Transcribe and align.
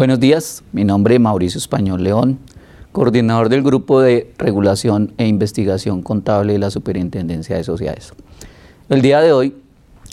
Buenos 0.00 0.18
días, 0.18 0.62
mi 0.72 0.82
nombre 0.82 1.16
es 1.16 1.20
Mauricio 1.20 1.58
Español 1.58 2.02
León, 2.02 2.38
coordinador 2.90 3.50
del 3.50 3.62
Grupo 3.62 4.00
de 4.00 4.32
Regulación 4.38 5.12
e 5.18 5.26
Investigación 5.26 6.00
Contable 6.00 6.54
de 6.54 6.58
la 6.58 6.70
Superintendencia 6.70 7.56
de 7.56 7.64
Sociedades. 7.64 8.14
El 8.88 9.02
día 9.02 9.20
de 9.20 9.34
hoy 9.34 9.54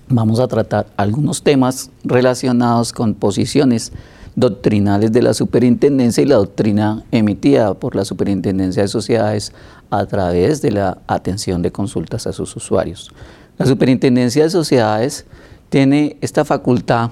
vamos 0.10 0.42
a 0.42 0.50
tratar 0.50 0.88
algunos 0.98 1.42
temas 1.42 1.90
relacionados 2.04 2.92
con 2.92 3.14
posiciones 3.14 3.94
doctrinales 4.36 5.14
de 5.14 5.22
la 5.22 5.34
superintendencia 5.34 6.22
y 6.22 6.28
la 6.28 6.36
doctrina 6.36 7.06
emitida 7.12 7.74
por 7.74 7.96
la 7.96 8.04
superintendencia 8.04 8.82
de 8.82 8.90
sociedades 8.90 9.54
a 9.90 10.06
través 10.06 10.62
de 10.62 10.72
la 10.72 10.98
atención 11.08 11.62
de 11.62 11.72
consultas 11.72 12.28
a 12.28 12.34
sus 12.34 12.54
usuarios. 12.58 13.10
La 13.58 13.66
superintendencia 13.66 14.44
de 14.44 14.50
sociedades 14.50 15.26
tiene 15.70 16.18
esta 16.20 16.44
facultad 16.44 17.12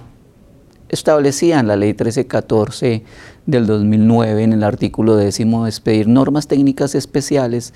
establecía 0.90 1.60
en 1.60 1.68
la 1.68 1.76
ley 1.76 1.90
1314 1.90 3.04
del 3.46 3.68
2009 3.68 4.44
en 4.44 4.54
el 4.54 4.64
artículo 4.64 5.16
décimo 5.16 5.68
expedir 5.68 6.08
normas 6.08 6.48
técnicas 6.48 6.96
especiales, 6.96 7.74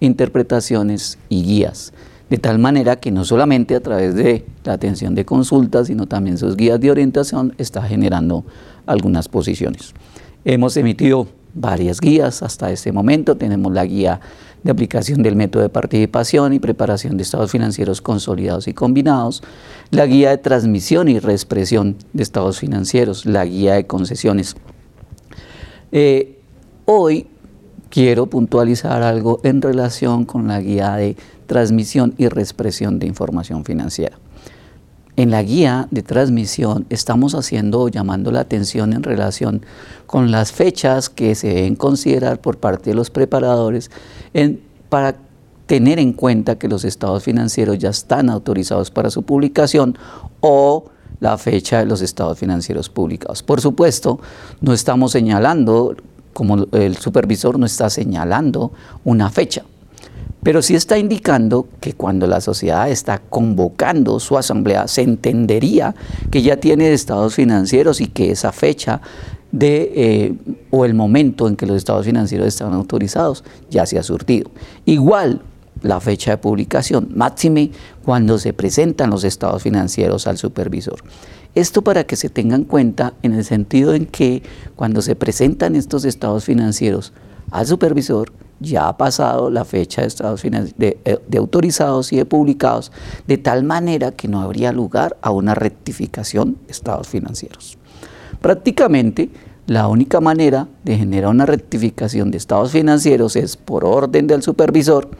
interpretaciones 0.00 1.18
y 1.28 1.42
guías, 1.42 1.92
de 2.30 2.38
tal 2.38 2.58
manera 2.58 2.96
que 2.96 3.10
no 3.10 3.24
solamente 3.24 3.74
a 3.74 3.80
través 3.80 4.14
de 4.14 4.44
la 4.64 4.74
atención 4.74 5.14
de 5.14 5.24
consultas, 5.24 5.88
sino 5.88 6.06
también 6.06 6.38
sus 6.38 6.56
guías 6.56 6.80
de 6.80 6.90
orientación 6.90 7.54
está 7.58 7.82
generando 7.82 8.44
algunas 8.86 9.28
posiciones. 9.28 9.94
Hemos 10.44 10.76
emitido 10.76 11.28
varias 11.54 12.00
guías 12.00 12.42
hasta 12.42 12.70
este 12.70 12.92
momento, 12.92 13.36
tenemos 13.36 13.72
la 13.72 13.84
guía 13.84 14.20
de 14.62 14.70
aplicación 14.70 15.22
del 15.22 15.36
método 15.36 15.62
de 15.62 15.68
participación 15.68 16.52
y 16.52 16.58
preparación 16.58 17.16
de 17.16 17.24
estados 17.24 17.50
financieros 17.50 18.00
consolidados 18.00 18.68
y 18.68 18.74
combinados, 18.74 19.42
la 19.90 20.06
guía 20.06 20.30
de 20.30 20.38
transmisión 20.38 21.08
y 21.08 21.18
reexpresión 21.18 21.96
de 22.12 22.22
estados 22.22 22.60
financieros, 22.60 23.26
la 23.26 23.44
guía 23.44 23.74
de 23.74 23.86
concesiones. 23.86 24.54
Eh, 25.90 26.38
hoy 26.84 27.26
quiero 27.90 28.26
puntualizar 28.26 29.02
algo 29.02 29.40
en 29.42 29.60
relación 29.60 30.24
con 30.24 30.48
la 30.48 30.60
guía 30.60 30.94
de 30.96 31.16
transmisión 31.46 32.14
y 32.16 32.28
reexpresión 32.28 32.98
de 32.98 33.06
información 33.06 33.64
financiera. 33.64 34.21
En 35.14 35.30
la 35.30 35.42
guía 35.42 35.88
de 35.90 36.02
transmisión 36.02 36.86
estamos 36.88 37.34
haciendo 37.34 37.80
o 37.80 37.88
llamando 37.88 38.32
la 38.32 38.40
atención 38.40 38.94
en 38.94 39.02
relación 39.02 39.64
con 40.06 40.30
las 40.30 40.52
fechas 40.52 41.10
que 41.10 41.34
se 41.34 41.48
deben 41.48 41.76
considerar 41.76 42.40
por 42.40 42.56
parte 42.56 42.90
de 42.90 42.96
los 42.96 43.10
preparadores 43.10 43.90
para 44.88 45.16
tener 45.66 45.98
en 45.98 46.14
cuenta 46.14 46.56
que 46.56 46.66
los 46.66 46.84
estados 46.84 47.24
financieros 47.24 47.78
ya 47.78 47.90
están 47.90 48.30
autorizados 48.30 48.90
para 48.90 49.10
su 49.10 49.22
publicación 49.22 49.98
o 50.40 50.86
la 51.20 51.36
fecha 51.36 51.80
de 51.80 51.86
los 51.86 52.00
estados 52.00 52.38
financieros 52.38 52.88
publicados. 52.88 53.42
Por 53.42 53.60
supuesto, 53.60 54.18
no 54.62 54.72
estamos 54.72 55.12
señalando, 55.12 55.94
como 56.32 56.66
el 56.72 56.96
supervisor 56.96 57.58
no 57.58 57.66
está 57.66 57.90
señalando 57.90 58.72
una 59.04 59.28
fecha 59.28 59.64
pero 60.42 60.60
sí 60.60 60.74
está 60.74 60.98
indicando 60.98 61.68
que 61.80 61.94
cuando 61.94 62.26
la 62.26 62.40
sociedad 62.40 62.90
está 62.90 63.18
convocando 63.18 64.18
su 64.18 64.36
asamblea, 64.36 64.88
se 64.88 65.02
entendería 65.02 65.94
que 66.30 66.42
ya 66.42 66.56
tiene 66.56 66.92
estados 66.92 67.34
financieros 67.34 68.00
y 68.00 68.08
que 68.08 68.32
esa 68.32 68.50
fecha 68.50 69.00
de, 69.52 69.92
eh, 69.94 70.34
o 70.70 70.84
el 70.84 70.94
momento 70.94 71.46
en 71.46 71.56
que 71.56 71.66
los 71.66 71.76
estados 71.76 72.06
financieros 72.06 72.48
están 72.48 72.72
autorizados 72.72 73.44
ya 73.70 73.86
se 73.86 73.98
ha 73.98 74.02
surtido. 74.02 74.50
Igual 74.84 75.42
la 75.82 76.00
fecha 76.00 76.32
de 76.32 76.38
publicación, 76.38 77.08
máxime 77.14 77.70
cuando 78.04 78.38
se 78.38 78.52
presentan 78.52 79.10
los 79.10 79.24
estados 79.24 79.62
financieros 79.62 80.26
al 80.26 80.38
supervisor. 80.38 81.02
Esto 81.54 81.82
para 81.82 82.04
que 82.04 82.16
se 82.16 82.30
tenga 82.30 82.56
en 82.56 82.64
cuenta 82.64 83.14
en 83.22 83.34
el 83.34 83.44
sentido 83.44 83.94
en 83.94 84.06
que 84.06 84.42
cuando 84.74 85.02
se 85.02 85.14
presentan 85.14 85.76
estos 85.76 86.04
estados 86.04 86.44
financieros 86.44 87.12
al 87.50 87.66
supervisor, 87.66 88.32
ya 88.62 88.88
ha 88.88 88.96
pasado 88.96 89.50
la 89.50 89.64
fecha 89.64 90.02
de, 90.02 90.08
estados 90.08 90.42
de, 90.42 90.98
eh, 91.04 91.18
de, 91.26 91.38
autorizados 91.38 92.12
y 92.12 92.16
de 92.16 92.24
publicados, 92.24 92.92
de 93.26 93.38
tal 93.38 93.64
manera 93.64 94.12
que 94.12 94.28
no 94.28 94.40
habría 94.40 94.72
lugar 94.72 95.16
a 95.20 95.30
una 95.30 95.54
rectificación 95.54 96.56
de 96.66 96.72
estados 96.72 97.08
financieros. 97.08 97.76
Prácticamente, 98.40 99.30
la 99.66 99.88
única 99.88 100.20
manera 100.20 100.68
de 100.84 100.96
generar 100.96 101.30
una 101.30 101.46
rectificación 101.46 102.30
de 102.30 102.38
estados 102.38 102.72
financieros 102.72 103.36
es 103.36 103.56
por 103.56 103.84
orden 103.84 104.26
del 104.26 104.42
supervisor 104.42 105.10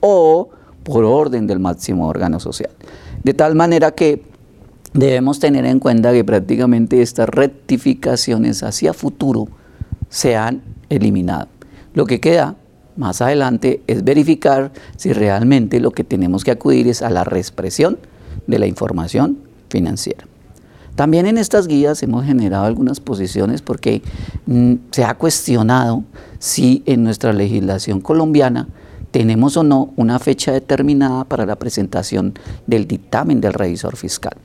o 0.00 0.50
por 0.84 1.04
orden 1.04 1.46
del 1.46 1.58
máximo 1.58 2.08
órgano 2.08 2.40
social. 2.40 2.70
De 3.22 3.34
tal 3.34 3.54
manera 3.54 3.90
que 3.92 4.24
debemos 4.94 5.38
tener 5.38 5.66
en 5.66 5.78
cuenta 5.78 6.12
que 6.12 6.24
prácticamente 6.24 7.02
estas 7.02 7.28
rectificaciones 7.28 8.62
hacia 8.62 8.92
futuro 8.92 9.48
se 10.08 10.36
han 10.36 10.62
eliminado. 10.88 11.48
Lo 11.94 12.06
que 12.06 12.20
queda 12.20 12.56
más 13.00 13.22
adelante 13.22 13.82
es 13.86 14.04
verificar 14.04 14.72
si 14.96 15.14
realmente 15.14 15.80
lo 15.80 15.90
que 15.90 16.04
tenemos 16.04 16.44
que 16.44 16.50
acudir 16.50 16.86
es 16.86 17.00
a 17.00 17.08
la 17.08 17.24
reexpresión 17.24 17.98
de 18.46 18.58
la 18.58 18.66
información 18.66 19.38
financiera. 19.70 20.26
También 20.96 21.24
en 21.24 21.38
estas 21.38 21.66
guías 21.66 22.02
hemos 22.02 22.26
generado 22.26 22.66
algunas 22.66 23.00
posiciones 23.00 23.62
porque 23.62 24.02
mm, 24.44 24.74
se 24.90 25.04
ha 25.04 25.14
cuestionado 25.14 26.04
si 26.38 26.82
en 26.84 27.02
nuestra 27.02 27.32
legislación 27.32 28.02
colombiana 28.02 28.68
tenemos 29.10 29.56
o 29.56 29.62
no 29.62 29.94
una 29.96 30.18
fecha 30.18 30.52
determinada 30.52 31.24
para 31.24 31.46
la 31.46 31.56
presentación 31.56 32.34
del 32.66 32.86
dictamen 32.86 33.40
del 33.40 33.54
revisor 33.54 33.96
fiscal. 33.96 34.36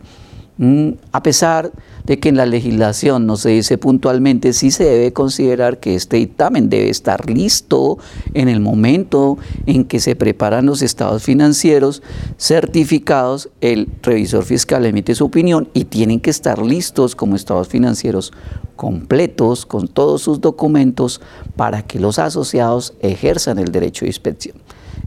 Mm, 0.57 0.91
a 1.11 1.21
pesar 1.21 1.71
de 2.05 2.19
que 2.19 2.29
en 2.29 2.38
la 2.38 2.45
legislación 2.45 3.25
no 3.25 3.35
se 3.35 3.49
dice 3.49 3.77
puntualmente, 3.77 4.53
sí 4.53 4.71
se 4.71 4.85
debe 4.85 5.11
considerar 5.11 5.79
que 5.79 5.95
este 5.95 6.16
dictamen 6.17 6.69
debe 6.69 6.89
estar 6.89 7.29
listo 7.29 7.97
en 8.33 8.47
el 8.47 8.61
momento 8.61 9.38
en 9.65 9.83
que 9.83 9.99
se 9.99 10.15
preparan 10.15 10.65
los 10.65 10.81
estados 10.81 11.23
financieros 11.23 12.01
certificados, 12.38 13.49
el 13.59 13.89
revisor 14.01 14.45
fiscal 14.45 14.85
emite 14.85 15.13
su 15.13 15.25
opinión 15.25 15.67
y 15.73 15.85
tienen 15.85 16.21
que 16.21 16.29
estar 16.29 16.61
listos 16.61 17.15
como 17.15 17.35
estados 17.35 17.67
financieros 17.67 18.31
completos 18.77 19.65
con 19.65 19.89
todos 19.89 20.21
sus 20.21 20.39
documentos 20.39 21.21
para 21.57 21.81
que 21.81 21.99
los 21.99 22.17
asociados 22.17 22.94
ejerzan 23.01 23.59
el 23.59 23.71
derecho 23.71 24.05
de 24.05 24.09
inspección. 24.09 24.55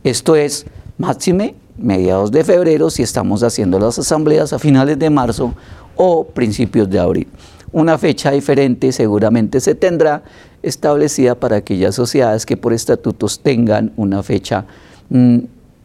Esto 0.05 0.37
es 0.37 0.67
máxime 0.99 1.55
mediados 1.79 2.31
de 2.31 2.45
febrero 2.45 2.91
si 2.91 3.03
estamos 3.03 3.43
haciendo 3.43 3.79
las 3.79 3.99
asambleas 3.99 4.53
a 4.53 4.59
finales 4.59 4.99
de 4.99 5.11
marzo 5.11 5.55
o 5.97 6.25
principios 6.25 6.89
de 6.91 6.99
abril. 6.99 7.29
Una 7.73 7.99
fecha 7.99 8.31
diferente 8.31 8.93
seguramente 8.93 9.61
se 9.61 9.75
tendrá 9.75 10.23
establecida 10.63 11.35
para 11.35 11.57
aquellas 11.57 11.95
sociedades 11.95 12.47
que 12.47 12.57
por 12.57 12.73
estatutos 12.73 13.41
tengan 13.41 13.93
una 13.97 14.23
fecha 14.23 14.65
mm, 15.11 15.39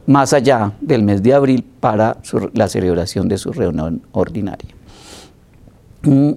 más 0.06 0.34
allá 0.34 0.74
del 0.82 1.04
mes 1.04 1.22
de 1.24 1.34
abril 1.34 1.66
para 1.80 2.18
la 2.54 2.68
celebración 2.68 3.28
de 3.28 3.38
su 3.38 3.52
reunión 3.52 4.02
ordinaria. 4.12 4.70
Mm, 6.04 6.32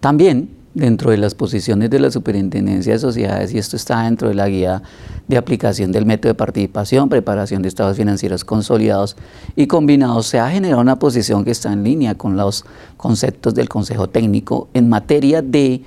también 0.00 0.61
dentro 0.74 1.10
de 1.10 1.18
las 1.18 1.34
posiciones 1.34 1.90
de 1.90 2.00
la 2.00 2.10
Superintendencia 2.10 2.94
de 2.94 2.98
Sociedades, 2.98 3.52
y 3.52 3.58
esto 3.58 3.76
está 3.76 4.04
dentro 4.04 4.28
de 4.28 4.34
la 4.34 4.48
guía 4.48 4.82
de 5.28 5.36
aplicación 5.36 5.92
del 5.92 6.06
método 6.06 6.30
de 6.30 6.34
participación, 6.34 7.08
preparación 7.08 7.62
de 7.62 7.68
estados 7.68 7.96
financieros 7.96 8.44
consolidados 8.44 9.16
y 9.54 9.66
combinados, 9.66 10.26
se 10.26 10.38
ha 10.38 10.50
generado 10.50 10.80
una 10.80 10.98
posición 10.98 11.44
que 11.44 11.50
está 11.50 11.72
en 11.72 11.84
línea 11.84 12.14
con 12.14 12.36
los 12.36 12.64
conceptos 12.96 13.54
del 13.54 13.68
Consejo 13.68 14.08
Técnico 14.08 14.68
en 14.74 14.88
materia 14.88 15.42
de 15.42 15.82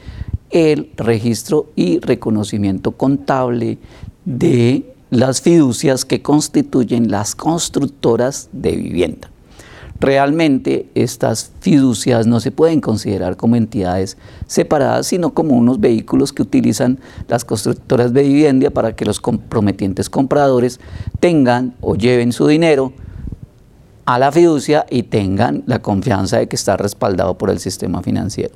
el 0.52 0.92
registro 0.96 1.68
y 1.76 2.00
reconocimiento 2.00 2.92
contable 2.92 3.78
de 4.24 4.94
las 5.10 5.42
fiducias 5.42 6.06
que 6.06 6.22
constituyen 6.22 7.10
las 7.10 7.36
constructoras 7.36 8.50
de 8.52 8.76
vivienda. 8.76 9.30
Realmente 10.00 10.90
estas 10.94 11.52
fiducias 11.62 12.28
no 12.28 12.42
se 12.42 12.52
pueden 12.52 12.82
considerar 12.82 13.38
como 13.38 13.56
entidades 13.56 14.18
separadas, 14.46 15.08
sino 15.08 15.34
como 15.34 15.56
unos 15.56 15.80
vehículos 15.80 16.34
que 16.34 16.42
utilizan 16.42 17.00
las 17.30 17.46
constructoras 17.46 18.14
de 18.14 18.24
vivienda 18.24 18.70
para 18.72 18.96
que 18.96 19.06
los 19.06 19.22
comprometientes 19.22 20.10
compradores 20.10 20.82
tengan 21.22 21.76
o 21.80 21.96
lleven 21.96 22.34
su 22.34 22.46
dinero 22.48 22.92
a 24.06 24.20
la 24.20 24.32
fiducia 24.32 24.86
y 24.90 25.04
tengan 25.04 25.64
la 25.66 25.82
confianza 25.82 26.40
de 26.40 26.48
que 26.48 26.58
está 26.58 26.76
respaldado 26.76 27.38
por 27.38 27.50
el 27.50 27.60
sistema 27.60 28.02
financiero. 28.02 28.54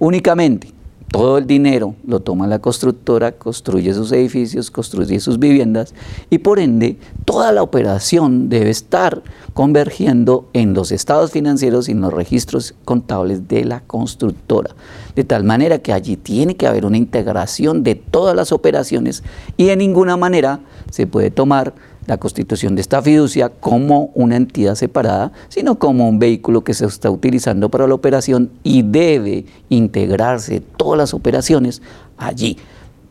Únicamente 0.00 0.81
todo 1.12 1.38
el 1.38 1.46
dinero 1.46 1.94
lo 2.06 2.20
toma 2.20 2.46
la 2.46 2.58
constructora, 2.58 3.32
construye 3.32 3.92
sus 3.92 4.10
edificios, 4.12 4.70
construye 4.70 5.20
sus 5.20 5.38
viviendas 5.38 5.94
y 6.30 6.38
por 6.38 6.58
ende 6.58 6.96
toda 7.26 7.52
la 7.52 7.62
operación 7.62 8.48
debe 8.48 8.70
estar 8.70 9.22
convergiendo 9.52 10.48
en 10.54 10.72
los 10.72 10.90
estados 10.90 11.30
financieros 11.30 11.88
y 11.88 11.92
en 11.92 12.00
los 12.00 12.12
registros 12.12 12.74
contables 12.86 13.46
de 13.46 13.64
la 13.64 13.80
constructora. 13.80 14.74
De 15.14 15.22
tal 15.22 15.44
manera 15.44 15.78
que 15.78 15.92
allí 15.92 16.16
tiene 16.16 16.56
que 16.56 16.66
haber 16.66 16.86
una 16.86 16.96
integración 16.96 17.82
de 17.82 17.94
todas 17.94 18.34
las 18.34 18.50
operaciones 18.50 19.22
y 19.58 19.66
de 19.66 19.76
ninguna 19.76 20.16
manera 20.16 20.60
se 20.90 21.06
puede 21.06 21.30
tomar 21.30 21.74
la 22.06 22.18
constitución 22.18 22.74
de 22.74 22.80
esta 22.80 23.00
fiducia 23.00 23.48
como 23.48 24.10
una 24.14 24.36
entidad 24.36 24.74
separada, 24.74 25.32
sino 25.48 25.78
como 25.78 26.08
un 26.08 26.18
vehículo 26.18 26.62
que 26.64 26.74
se 26.74 26.86
está 26.86 27.10
utilizando 27.10 27.68
para 27.68 27.86
la 27.86 27.94
operación 27.94 28.50
y 28.62 28.82
debe 28.82 29.46
integrarse 29.68 30.60
todas 30.60 30.98
las 30.98 31.14
operaciones 31.14 31.82
allí. 32.16 32.58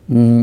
Mm, 0.08 0.42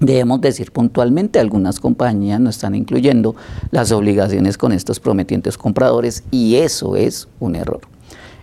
debemos 0.00 0.40
decir 0.40 0.72
puntualmente, 0.72 1.38
algunas 1.38 1.80
compañías 1.80 2.40
no 2.40 2.50
están 2.50 2.74
incluyendo 2.74 3.34
las 3.70 3.92
obligaciones 3.92 4.56
con 4.56 4.72
estos 4.72 5.00
prometientes 5.00 5.58
compradores 5.58 6.24
y 6.30 6.56
eso 6.56 6.96
es 6.96 7.28
un 7.40 7.56
error. 7.56 7.80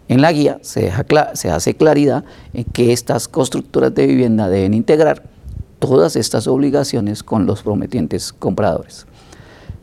En 0.07 0.21
la 0.21 0.31
guía 0.31 0.60
se, 0.62 0.92
hace 0.92 1.75
claridad 1.75 2.25
en 2.54 2.66
que 2.66 2.94
estas 2.94 3.28
constructoras 3.28 3.94
de 3.95 4.06
vivienda 4.06 4.50
deben 4.50 4.75
integrar 4.75 5.24
todas 5.80 6.16
estas 6.16 6.48
obligaciones 6.48 7.24
con 7.24 7.45
los 7.48 7.63
prometientes 7.63 8.31
compradores. 8.31 9.07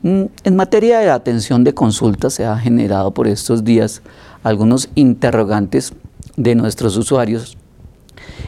Mm, 0.02 0.25
en 0.43 0.56
materia 0.56 0.99
de 0.99 1.10
atención 1.10 1.62
de 1.62 1.75
consulta 1.75 2.28
se 2.28 2.44
ha 2.44 2.58
generado 2.58 3.12
por 3.12 3.28
estos 3.28 3.62
días 3.62 4.02
algunos 4.43 4.88
interrogantes 4.96 5.93
de 6.37 6.56
nuestros 6.56 6.96
usuarios 6.96 7.56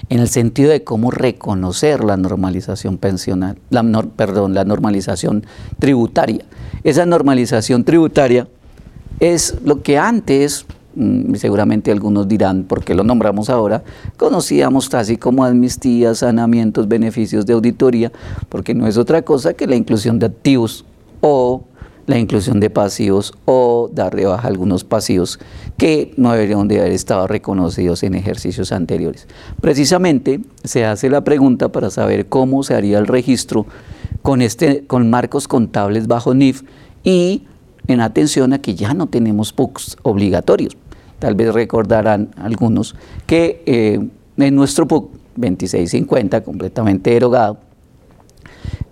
en 0.09 0.19
el 0.19 0.29
sentido 0.29 0.71
de 0.71 0.83
cómo 0.83 1.13
reconocer 1.13 2.03
la 2.03 2.17
normalización 2.17 2.99
pensional, 2.99 3.57
la, 3.71 3.83
perdón, 4.17 4.55
la 4.55 4.65
normalización 4.65 5.47
tributaria. 5.79 6.45
Esa 6.83 7.07
normalización 7.07 7.85
tributaria 7.85 8.49
es 9.21 9.57
lo 9.65 9.81
que 9.83 9.97
antes 9.97 10.67
mm, 10.97 11.37
seguramente 11.37 11.93
algunos 11.93 12.27
dirán, 12.27 12.65
¿por 12.65 12.85
qué 12.85 12.95
lo 12.95 13.05
nombramos 13.05 13.49
ahora? 13.49 13.85
Conocíamos 14.17 14.89
casi 14.89 15.17
como 15.17 15.45
amnistías, 15.45 16.19
sanamientos, 16.19 16.89
beneficios 16.89 17.47
de 17.47 17.53
auditoría, 17.53 18.11
porque 18.49 18.75
no 18.75 18.89
es 18.89 18.97
otra 18.97 19.23
cosa 19.23 19.55
que 19.55 19.69
la 19.69 19.77
inclusión 19.77 20.19
de 20.19 20.27
activos 20.27 20.85
o 21.27 21.65
la 22.07 22.19
inclusión 22.19 22.61
de 22.61 22.69
pasivos 22.69 23.33
o 23.47 23.89
dar 23.91 24.15
de 24.15 24.27
baja 24.27 24.47
algunos 24.47 24.85
pasivos 24.85 25.41
que 25.79 26.13
no 26.19 26.33
deberían 26.33 26.69
de 26.69 26.81
haber 26.81 26.93
estado 26.93 27.27
reconocidos 27.27 28.03
en 28.03 28.15
ejercicios 28.15 28.73
anteriores. 28.73 29.27
Precisamente 29.59 30.41
se 30.65 30.85
hace 30.85 31.09
la 31.09 31.25
pregunta 31.25 31.71
para 31.71 31.89
saber 31.89 32.27
cómo 32.27 32.63
se 32.63 32.75
haría 32.75 32.99
el 32.99 33.07
registro 33.07 33.65
con, 34.21 34.43
este, 34.43 34.85
con 34.87 35.09
marcos 35.09 35.49
contables 35.49 36.09
bajo 36.09 36.35
NIF 36.35 36.65
y 37.05 37.45
en 37.89 38.03
atención 38.03 38.53
a 38.53 38.61
que 38.61 38.75
ya 38.75 38.93
no 38.93 39.07
tenemos 39.07 39.55
PUCs 39.55 39.97
obligatorios. 40.03 40.77
Tal 41.21 41.35
vez 41.35 41.55
recordarán 41.55 42.33
algunos 42.37 42.97
que 43.27 43.63
eh, 43.65 44.07
en 44.37 44.55
nuestro 44.55 44.87
PUC 44.87 45.11
2650, 45.37 46.43
completamente 46.43 47.11
derogado, 47.11 47.57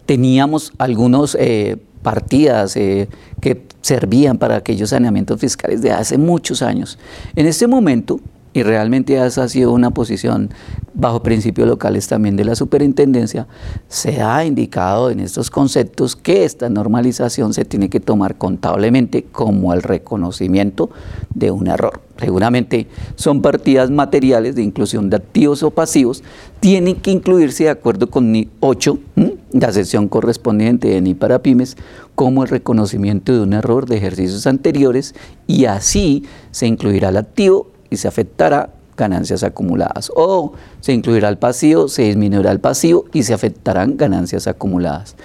teníamos 0.07 0.73
algunos 0.79 1.37
eh, 1.39 1.77
partidas 2.03 2.77
eh, 2.77 3.09
que 3.41 3.67
servían 3.81 4.39
para 4.39 4.57
aquellos 4.57 4.91
saneamientos 4.91 5.41
fiscales 5.41 5.83
de 5.83 5.93
hace 5.93 6.19
muchos 6.19 6.63
años. 6.63 6.99
En 7.35 7.47
este 7.47 7.67
momento, 7.67 8.21
y 8.55 8.63
realmente 8.63 9.25
esa 9.25 9.45
ha 9.45 9.49
sido 9.49 9.73
una 9.73 9.91
posición 9.91 10.51
bajo 10.95 11.23
principios 11.23 11.67
locales 11.67 12.07
también 12.07 12.37
de 12.37 12.45
la 12.45 12.55
superintendencia, 12.55 13.47
se 13.89 14.21
ha 14.21 14.45
indicado 14.45 15.11
en 15.11 15.21
estos 15.21 15.51
conceptos 15.51 16.17
que 16.17 16.45
esta 16.45 16.69
normalización 16.69 17.55
se 17.55 17.65
tiene 17.65 17.89
que 17.89 18.01
tomar 18.01 18.37
contablemente 18.37 19.25
como 19.25 19.73
el 19.73 19.83
reconocimiento 19.83 20.91
de 21.35 21.51
un 21.51 21.67
error. 21.67 22.01
Seguramente 22.23 22.87
son 23.17 23.43
partidas 23.43 23.91
materiales 23.91 24.55
de 24.55 24.63
inclusión 24.63 25.11
de 25.11 25.17
activos 25.17 25.65
o 25.65 25.73
pasivos, 25.73 26.23
tienen 26.61 26.95
que 26.95 27.11
incluirse 27.11 27.65
de 27.65 27.71
acuerdo 27.71 28.09
con 28.09 28.31
NI 28.31 28.49
8, 28.61 28.97
la 29.51 29.73
sesión 29.73 30.07
correspondiente 30.07 30.87
de 30.87 31.01
NI 31.01 31.15
para 31.15 31.43
pymes, 31.43 31.77
como 32.15 32.45
el 32.45 32.49
reconocimiento 32.49 33.33
de 33.33 33.41
un 33.41 33.55
error 33.55 33.87
de 33.87 33.97
ejercicios 33.97 34.47
anteriores 34.47 35.17
y 35.49 35.65
así 35.65 36.23
se 36.53 36.69
incluirá 36.69 37.09
el 37.09 37.17
activo 37.17 37.73
y 37.91 37.97
se 37.97 38.07
afectará 38.07 38.71
ganancias 38.97 39.43
acumuladas. 39.43 40.13
O 40.15 40.53
se 40.79 40.93
incluirá 40.93 41.29
el 41.29 41.39
pasivo, 41.39 41.89
se 41.89 42.03
disminuirá 42.03 42.53
el 42.53 42.61
pasivo 42.61 43.07
y 43.13 43.25
se 43.25 43.35
afectarán 43.35 43.97
ganancias 43.97 44.47
acumuladas. 44.47 45.17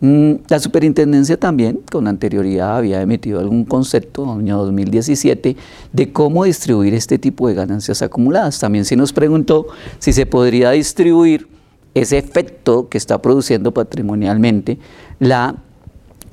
Mm, 0.00 0.34
la 0.48 0.58
superintendencia 0.58 1.38
también 1.38 1.80
con 1.90 2.06
anterioridad 2.06 2.76
había 2.76 3.00
emitido 3.00 3.40
algún 3.40 3.64
concepto 3.64 4.24
en 4.24 4.30
el 4.30 4.38
año 4.40 4.58
2017 4.58 5.56
de 5.92 6.12
cómo 6.12 6.44
distribuir 6.44 6.92
este 6.92 7.18
tipo 7.18 7.48
de 7.48 7.54
ganancias 7.54 8.02
acumuladas. 8.02 8.58
También 8.58 8.84
se 8.84 8.96
nos 8.96 9.12
preguntó 9.12 9.66
si 9.98 10.12
se 10.12 10.26
podría 10.26 10.70
distribuir 10.72 11.48
ese 11.94 12.18
efecto 12.18 12.90
que 12.90 12.98
está 12.98 13.22
produciendo 13.22 13.72
patrimonialmente 13.72 14.78
la 15.18 15.56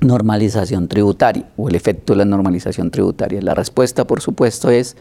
normalización 0.00 0.88
tributaria 0.88 1.48
o 1.56 1.70
el 1.70 1.74
efecto 1.74 2.12
de 2.12 2.18
la 2.18 2.24
normalización 2.26 2.90
tributaria. 2.90 3.40
La 3.40 3.54
respuesta, 3.54 4.06
por 4.06 4.20
supuesto, 4.20 4.68
es 4.68 4.94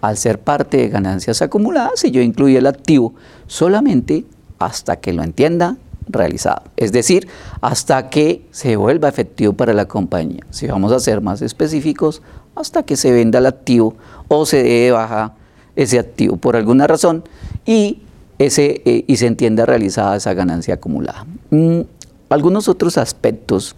al 0.00 0.16
ser 0.16 0.40
parte 0.40 0.78
de 0.78 0.88
ganancias 0.88 1.40
acumuladas, 1.40 2.00
si 2.00 2.10
yo 2.10 2.20
incluyo 2.20 2.58
el 2.58 2.66
activo 2.66 3.14
solamente 3.46 4.24
hasta 4.58 4.96
que 4.96 5.12
lo 5.12 5.22
entienda 5.22 5.76
realizado, 6.08 6.62
es 6.76 6.92
decir, 6.92 7.28
hasta 7.60 8.10
que 8.10 8.46
se 8.50 8.76
vuelva 8.76 9.08
efectivo 9.08 9.52
para 9.52 9.72
la 9.74 9.86
compañía. 9.86 10.44
Si 10.50 10.66
vamos 10.66 10.92
a 10.92 11.00
ser 11.00 11.20
más 11.20 11.42
específicos, 11.42 12.22
hasta 12.54 12.82
que 12.82 12.96
se 12.96 13.12
venda 13.12 13.38
el 13.38 13.46
activo 13.46 13.96
o 14.28 14.46
se 14.46 14.62
dé 14.62 14.90
baja 14.90 15.34
ese 15.76 15.98
activo 15.98 16.36
por 16.36 16.56
alguna 16.56 16.86
razón 16.86 17.24
y, 17.64 18.02
ese, 18.38 18.82
eh, 18.84 19.04
y 19.06 19.16
se 19.16 19.26
entienda 19.26 19.64
realizada 19.64 20.16
esa 20.16 20.34
ganancia 20.34 20.74
acumulada. 20.74 21.24
Mm, 21.50 21.82
algunos 22.30 22.68
otros 22.68 22.98
aspectos 22.98 23.76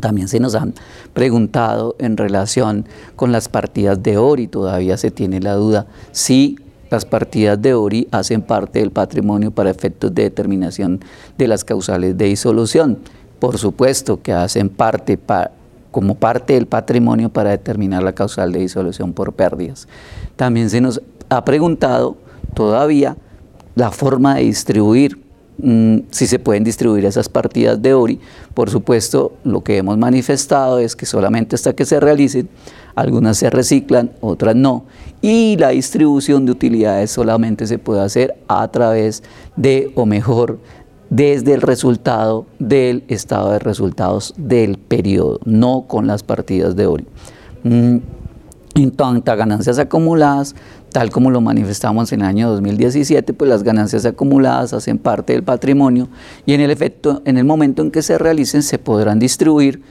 también 0.00 0.28
se 0.28 0.40
nos 0.40 0.54
han 0.54 0.74
preguntado 1.12 1.96
en 1.98 2.16
relación 2.16 2.86
con 3.16 3.32
las 3.32 3.48
partidas 3.48 4.02
de 4.02 4.18
ORI, 4.18 4.48
todavía 4.48 4.96
se 4.96 5.10
tiene 5.10 5.40
la 5.40 5.54
duda 5.54 5.86
si 6.12 6.58
las 6.94 7.04
partidas 7.04 7.60
de 7.60 7.74
ORI 7.74 8.08
hacen 8.10 8.40
parte 8.40 8.78
del 8.78 8.90
patrimonio 8.90 9.50
para 9.50 9.70
efectos 9.70 10.14
de 10.14 10.22
determinación 10.22 11.00
de 11.36 11.48
las 11.48 11.64
causales 11.64 12.16
de 12.16 12.26
disolución. 12.26 12.98
Por 13.38 13.58
supuesto 13.58 14.22
que 14.22 14.32
hacen 14.32 14.68
parte 14.68 15.18
como 15.90 16.14
parte 16.14 16.54
del 16.54 16.66
patrimonio 16.66 17.28
para 17.28 17.50
determinar 17.50 18.02
la 18.02 18.12
causal 18.14 18.52
de 18.52 18.60
disolución 18.60 19.12
por 19.12 19.32
pérdidas. 19.32 19.88
También 20.36 20.70
se 20.70 20.80
nos 20.80 21.02
ha 21.28 21.44
preguntado 21.44 22.16
todavía 22.54 23.16
la 23.74 23.90
forma 23.90 24.36
de 24.36 24.44
distribuir 24.44 25.24
Mm, 25.56 25.98
si 26.10 26.26
se 26.26 26.40
pueden 26.40 26.64
distribuir 26.64 27.04
esas 27.04 27.28
partidas 27.28 27.80
de 27.80 27.94
ORI. 27.94 28.20
Por 28.54 28.70
supuesto, 28.70 29.34
lo 29.44 29.62
que 29.62 29.76
hemos 29.76 29.96
manifestado 29.96 30.80
es 30.80 30.96
que 30.96 31.06
solamente 31.06 31.54
hasta 31.54 31.74
que 31.74 31.84
se 31.84 32.00
realicen, 32.00 32.48
algunas 32.94 33.36
se 33.36 33.50
reciclan, 33.50 34.12
otras 34.20 34.56
no. 34.56 34.84
Y 35.20 35.56
la 35.56 35.70
distribución 35.70 36.46
de 36.46 36.52
utilidades 36.52 37.10
solamente 37.10 37.66
se 37.66 37.78
puede 37.78 38.02
hacer 38.02 38.36
a 38.48 38.68
través 38.68 39.22
de, 39.56 39.92
o 39.94 40.06
mejor, 40.06 40.58
desde 41.10 41.54
el 41.54 41.62
resultado 41.62 42.46
del 42.58 43.04
estado 43.08 43.52
de 43.52 43.58
resultados 43.58 44.34
del 44.36 44.78
periodo, 44.78 45.40
no 45.44 45.86
con 45.86 46.06
las 46.06 46.22
partidas 46.22 46.76
de 46.76 46.86
ORI. 46.86 47.06
Mm, 47.62 47.96
en 48.74 48.90
tanto 48.90 49.30
a 49.30 49.36
ganancias 49.36 49.78
acumuladas, 49.78 50.54
tal 50.90 51.10
como 51.10 51.30
lo 51.30 51.40
manifestamos 51.40 52.12
en 52.12 52.22
el 52.22 52.26
año 52.26 52.50
2017, 52.50 53.32
pues 53.32 53.48
las 53.48 53.62
ganancias 53.62 54.04
acumuladas 54.04 54.72
hacen 54.72 54.98
parte 54.98 55.32
del 55.32 55.44
patrimonio 55.44 56.08
y 56.44 56.54
en 56.54 56.60
el 56.60 56.70
efecto, 56.70 57.22
en 57.24 57.38
el 57.38 57.44
momento 57.44 57.82
en 57.82 57.90
que 57.90 58.02
se 58.02 58.18
realicen, 58.18 58.62
se 58.62 58.78
podrán 58.78 59.18
distribuir 59.18 59.82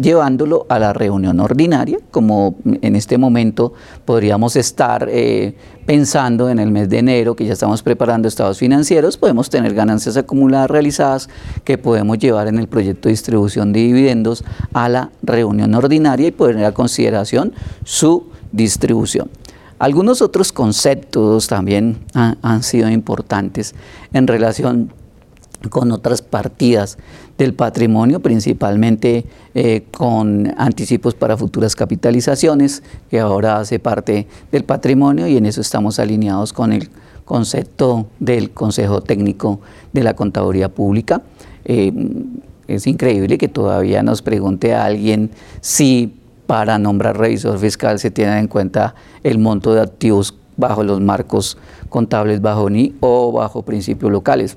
llevándolo 0.00 0.66
a 0.68 0.78
la 0.78 0.92
reunión 0.92 1.40
ordinaria, 1.40 1.98
como 2.10 2.56
en 2.64 2.96
este 2.96 3.18
momento 3.18 3.72
podríamos 4.04 4.56
estar 4.56 5.08
eh, 5.10 5.54
pensando 5.86 6.48
en 6.50 6.58
el 6.58 6.70
mes 6.70 6.88
de 6.88 6.98
enero, 6.98 7.36
que 7.36 7.44
ya 7.44 7.52
estamos 7.52 7.82
preparando 7.82 8.28
estados 8.28 8.58
financieros, 8.58 9.16
podemos 9.16 9.50
tener 9.50 9.74
ganancias 9.74 10.16
acumuladas 10.16 10.70
realizadas 10.70 11.28
que 11.64 11.78
podemos 11.78 12.18
llevar 12.18 12.48
en 12.48 12.58
el 12.58 12.68
proyecto 12.68 13.08
de 13.08 13.12
distribución 13.12 13.72
de 13.72 13.80
dividendos 13.80 14.44
a 14.72 14.88
la 14.88 15.10
reunión 15.22 15.74
ordinaria 15.74 16.28
y 16.28 16.32
poner 16.32 16.64
a 16.64 16.72
consideración 16.72 17.52
su 17.84 18.28
distribución. 18.52 19.30
Algunos 19.78 20.22
otros 20.22 20.52
conceptos 20.52 21.46
también 21.46 21.98
han 22.14 22.62
sido 22.64 22.90
importantes 22.90 23.74
en 24.12 24.26
relación 24.26 24.92
con 25.70 25.90
otras 25.92 26.22
partidas 26.22 26.98
del 27.36 27.54
patrimonio, 27.54 28.20
principalmente 28.20 29.24
eh, 29.54 29.84
con 29.90 30.54
anticipos 30.56 31.14
para 31.14 31.36
futuras 31.36 31.74
capitalizaciones, 31.74 32.82
que 33.10 33.20
ahora 33.20 33.58
hace 33.58 33.78
parte 33.78 34.28
del 34.52 34.64
patrimonio 34.64 35.26
y 35.26 35.36
en 35.36 35.46
eso 35.46 35.60
estamos 35.60 35.98
alineados 35.98 36.52
con 36.52 36.72
el 36.72 36.90
concepto 37.24 38.06
del 38.20 38.50
Consejo 38.50 39.02
Técnico 39.02 39.60
de 39.92 40.02
la 40.02 40.14
Contaduría 40.14 40.68
Pública. 40.68 41.22
Eh, 41.64 41.92
es 42.68 42.86
increíble 42.86 43.38
que 43.38 43.48
todavía 43.48 44.02
nos 44.02 44.22
pregunte 44.22 44.74
alguien 44.74 45.30
si 45.60 46.14
para 46.46 46.78
nombrar 46.78 47.18
revisor 47.18 47.58
fiscal 47.58 47.98
se 47.98 48.10
tiene 48.10 48.38
en 48.38 48.48
cuenta 48.48 48.94
el 49.22 49.38
monto 49.38 49.74
de 49.74 49.82
activos 49.82 50.34
bajo 50.56 50.82
los 50.82 51.00
marcos 51.00 51.58
contables 51.88 52.40
bajo 52.40 52.68
NI 52.68 52.94
o 53.00 53.32
bajo 53.32 53.62
principios 53.62 54.10
locales 54.10 54.56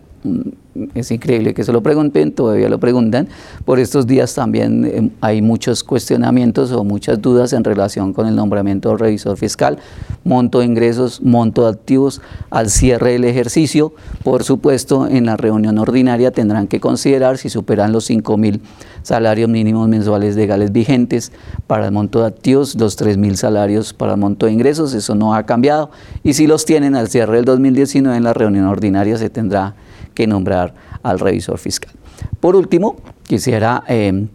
es 0.96 1.12
increíble 1.12 1.54
que 1.54 1.64
se 1.64 1.74
lo 1.74 1.82
pregunten, 1.82 2.32
todavía 2.32 2.70
lo 2.70 2.80
preguntan. 2.80 3.28
Por 3.66 3.80
estos 3.80 4.08
días 4.08 4.34
también 4.34 4.86
em, 4.86 5.10
hay 5.22 5.42
muchos 5.42 5.84
cuestionamientos 5.84 6.72
o 6.72 6.84
muchas 6.84 7.22
dudas 7.22 7.54
en 7.54 7.64
relación 7.64 8.14
con 8.14 8.28
el 8.28 8.36
nombramiento 8.36 8.90
del 8.90 9.00
revisor 9.00 9.38
fiscal, 9.38 9.80
monto 10.24 10.60
de 10.60 10.66
ingresos, 10.66 11.22
monto 11.22 11.64
de 11.64 11.70
activos 11.72 12.22
al 12.50 12.70
cierre 12.70 13.14
del 13.14 13.26
ejercicio. 13.26 13.94
Por 14.24 14.44
supuesto, 14.44 15.08
en 15.08 15.26
la 15.26 15.38
reunión 15.38 15.78
ordinaria 15.78 16.32
tendrán 16.32 16.68
que 16.68 16.80
considerar 16.80 17.38
si 17.38 17.50
superan 17.50 17.92
los 17.92 18.06
5 18.06 18.38
mil 18.38 18.62
salarios 19.04 19.50
mínimos 19.50 19.88
mensuales 19.88 20.36
legales 20.36 20.72
vigentes 20.72 21.32
para 21.68 21.86
el 21.86 21.92
monto 21.92 22.22
de 22.22 22.28
activos, 22.28 22.76
los 22.76 22.96
3 22.96 23.18
mil 23.18 23.36
salarios 23.36 23.94
para 23.94 24.14
el 24.14 24.20
monto 24.20 24.46
de 24.46 24.52
ingresos, 24.52 24.94
eso 24.94 25.16
no 25.16 25.34
ha 25.34 25.46
cambiado. 25.46 25.92
Y 26.24 26.34
si 26.34 26.48
los 26.48 26.66
tienen 26.66 26.96
al 26.96 27.10
cierre 27.10 27.38
del 27.38 27.46
2019 27.46 28.18
en 28.18 28.24
la 28.24 28.34
reunión 28.34 28.66
ordinaria 28.68 29.18
se 29.18 29.30
tendrá 29.30 29.76
que 30.14 30.28
nombrar 30.28 30.61
al 31.04 31.20
revisor 31.20 31.58
fiscal. 31.58 31.94
Por 32.40 32.56
último, 32.56 32.98
quisiera 33.28 33.84
eh, 33.88 34.28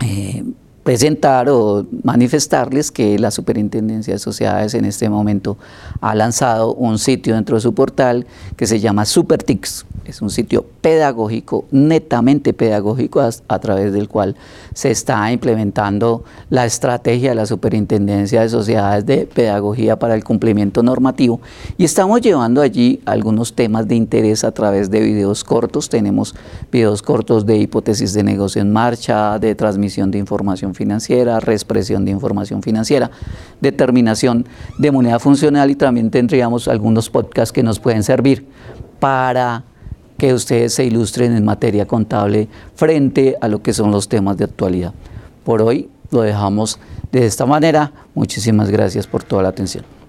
eh, 0.00 0.44
presentar 0.82 1.48
o 1.50 1.84
manifestarles 2.02 2.90
que 2.90 3.18
la 3.18 3.30
Superintendencia 3.30 4.14
de 4.14 4.18
Sociedades 4.18 4.74
en 4.74 4.84
este 4.84 5.08
momento 5.08 5.58
ha 6.00 6.14
lanzado 6.14 6.74
un 6.74 6.98
sitio 6.98 7.34
dentro 7.34 7.56
de 7.56 7.60
su 7.60 7.74
portal 7.74 8.26
que 8.56 8.66
se 8.66 8.80
llama 8.80 9.04
SuperTix. 9.04 9.84
Es 10.06 10.22
un 10.22 10.30
sitio 10.30 10.64
pedagógico, 10.80 11.66
netamente 11.70 12.52
pedagógico, 12.52 13.20
a, 13.20 13.58
través 13.58 13.92
del 13.92 14.08
cual 14.08 14.34
se 14.74 14.90
está 14.90 15.30
implementando 15.30 16.24
la 16.48 16.64
estrategia 16.64 17.30
de 17.30 17.36
la 17.36 17.46
Superintendencia 17.46 18.40
de 18.40 18.48
Sociedades 18.48 19.06
de 19.06 19.26
Pedagogía 19.26 19.98
para 19.98 20.14
el 20.14 20.24
cumplimiento 20.24 20.82
normativo. 20.82 21.40
Y 21.76 21.84
estamos 21.84 22.22
llevando 22.22 22.62
allí 22.62 23.00
algunos 23.04 23.52
temas 23.52 23.86
de 23.86 23.94
interés 23.94 24.42
a 24.42 24.52
través 24.52 24.90
de 24.90 25.00
videos 25.00 25.44
cortos. 25.44 25.88
Tenemos 25.88 26.34
videos 26.72 27.02
cortos 27.02 27.46
de 27.46 27.58
hipótesis 27.58 28.12
de 28.14 28.24
negocio 28.24 28.62
en 28.62 28.72
marcha, 28.72 29.38
de 29.38 29.54
transmisión 29.54 30.10
de 30.10 30.18
financiera, 30.74 31.40
reexpresión 31.40 32.04
de 32.04 32.10
información 32.10 32.62
financiera, 32.62 33.10
determinación 33.60 34.46
de 34.78 34.90
moneda 34.90 35.18
funcional 35.18 35.70
y 35.70 35.74
también 35.74 36.10
tendríamos 36.10 36.68
algunos 36.68 37.10
podcasts 37.10 37.52
que 37.52 37.62
nos 37.62 37.78
pueden 37.78 38.02
servir 38.02 38.46
para 38.98 39.64
que 40.18 40.34
ustedes 40.34 40.74
se 40.74 40.84
ilustren 40.84 41.34
en 41.34 41.44
materia 41.44 41.86
contable 41.86 42.48
frente 42.74 43.36
a 43.40 43.48
lo 43.48 43.62
que 43.62 43.72
son 43.72 43.90
los 43.90 44.08
temas 44.08 44.36
de 44.36 44.44
actualidad. 44.44 44.92
Por 45.44 45.62
hoy 45.62 45.88
lo 46.10 46.20
dejamos 46.22 46.78
de 47.10 47.26
esta 47.26 47.46
manera. 47.46 47.92
Muchísimas 48.14 48.70
gracias 48.70 49.06
por 49.06 49.22
toda 49.22 49.42
la 49.42 49.48
atención. 49.48 49.99